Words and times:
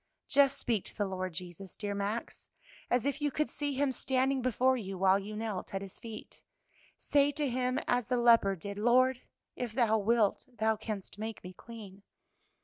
"Just 0.27 0.57
speak 0.57 0.85
to 0.85 0.95
the 0.97 1.05
Lord 1.05 1.31
Jesus, 1.33 1.77
dear 1.77 1.93
Max, 1.93 2.49
as 2.89 3.05
if 3.05 3.21
you 3.21 3.29
could 3.29 3.51
see 3.51 3.73
Him 3.75 3.91
standing 3.91 4.41
before 4.41 4.75
you 4.75 4.97
while 4.97 5.19
you 5.19 5.35
knelt 5.35 5.75
at 5.75 5.83
His 5.83 5.99
feet; 5.99 6.41
say 6.97 7.31
to 7.33 7.47
Him 7.47 7.77
as 7.87 8.07
the 8.07 8.17
leper 8.17 8.55
did, 8.55 8.79
'Lord, 8.79 9.21
if 9.55 9.73
thou 9.73 9.99
wilt, 9.99 10.47
thou 10.57 10.75
canst 10.75 11.19
make 11.19 11.43
me 11.43 11.53
clean.' 11.53 12.01